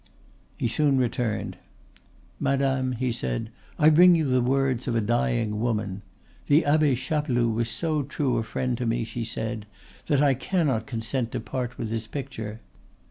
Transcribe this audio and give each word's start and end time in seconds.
He 0.57 0.67
soon 0.67 0.97
returned. 0.97 1.57
"Madame," 2.39 2.93
he 2.93 3.11
said, 3.11 3.51
"I 3.77 3.91
bring 3.91 4.15
you 4.15 4.25
the 4.27 4.41
words 4.41 4.87
of 4.87 4.95
a 4.95 4.99
dying 4.99 5.59
woman. 5.59 6.01
'The 6.47 6.65
Abbe 6.65 6.95
Chapeloud 6.95 7.53
was 7.53 7.69
so 7.69 8.01
true 8.01 8.37
a 8.37 8.43
friend 8.43 8.75
to 8.79 8.87
me,' 8.87 9.03
she 9.03 9.23
said, 9.23 9.67
'that 10.07 10.23
I 10.23 10.33
cannot 10.33 10.87
consent 10.87 11.31
to 11.33 11.39
part 11.39 11.77
with 11.77 11.91
his 11.91 12.07
picture. 12.07 12.61